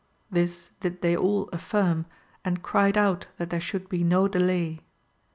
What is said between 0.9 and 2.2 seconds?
they all aJ05rm,